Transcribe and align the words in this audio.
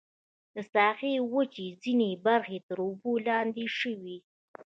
د 0.53 0.55
ساحې 0.73 1.13
وچې 1.33 1.67
ځینې 1.83 2.09
برخې 2.27 2.57
تر 2.67 2.77
اوبو 2.87 3.11
لاندې 3.27 3.65
شوې. 3.79 4.17